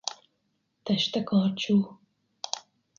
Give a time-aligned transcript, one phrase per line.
[0.85, 1.77] Teste karcsú.